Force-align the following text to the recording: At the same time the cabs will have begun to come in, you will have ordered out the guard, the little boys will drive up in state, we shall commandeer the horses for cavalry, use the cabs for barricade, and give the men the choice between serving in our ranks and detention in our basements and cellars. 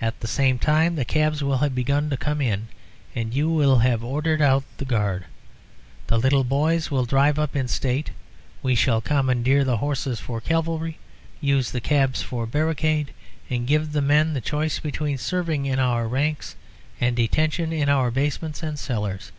At 0.00 0.18
the 0.18 0.26
same 0.26 0.58
time 0.58 0.96
the 0.96 1.04
cabs 1.04 1.44
will 1.44 1.58
have 1.58 1.76
begun 1.76 2.10
to 2.10 2.16
come 2.16 2.40
in, 2.40 2.66
you 3.14 3.48
will 3.48 3.78
have 3.78 4.02
ordered 4.02 4.42
out 4.42 4.64
the 4.78 4.84
guard, 4.84 5.26
the 6.08 6.18
little 6.18 6.42
boys 6.42 6.90
will 6.90 7.04
drive 7.04 7.38
up 7.38 7.54
in 7.54 7.68
state, 7.68 8.10
we 8.64 8.74
shall 8.74 9.00
commandeer 9.00 9.62
the 9.62 9.76
horses 9.76 10.18
for 10.18 10.40
cavalry, 10.40 10.98
use 11.40 11.70
the 11.70 11.80
cabs 11.80 12.20
for 12.20 12.48
barricade, 12.48 13.12
and 13.48 13.68
give 13.68 13.92
the 13.92 14.02
men 14.02 14.34
the 14.34 14.40
choice 14.40 14.80
between 14.80 15.18
serving 15.18 15.66
in 15.66 15.78
our 15.78 16.08
ranks 16.08 16.56
and 17.00 17.14
detention 17.14 17.72
in 17.72 17.88
our 17.88 18.10
basements 18.10 18.64
and 18.64 18.76
cellars. 18.76 19.30